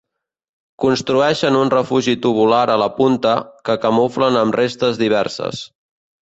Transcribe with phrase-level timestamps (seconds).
[0.85, 3.35] Construeixen un refugi tubular a la punta,
[3.69, 5.63] que camuflen amb restes diverses.